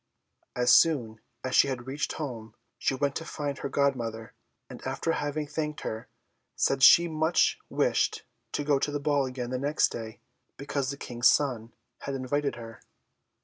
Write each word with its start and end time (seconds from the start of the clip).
As 0.55 0.73
soon 0.73 1.19
as 1.43 1.53
she 1.55 1.67
had 1.67 1.85
reached 1.85 2.13
home, 2.13 2.55
she 2.79 2.95
went 2.95 3.15
to 3.17 3.23
find 3.23 3.59
her 3.59 3.69
godmother; 3.69 4.33
and 4.67 4.81
after 4.81 5.11
having 5.11 5.45
thanked 5.45 5.81
her, 5.81 6.07
said 6.55 6.81
she 6.81 7.07
much 7.07 7.59
wished 7.69 8.23
to 8.53 8.63
go 8.63 8.79
to 8.79 8.89
the 8.89 8.99
ball 8.99 9.27
again 9.27 9.51
the 9.51 9.59
next 9.59 9.89
day, 9.89 10.19
because 10.57 10.89
the 10.89 10.97
King's 10.97 11.29
son 11.29 11.71
had 11.99 12.15
invited 12.15 12.55
her. 12.55 12.81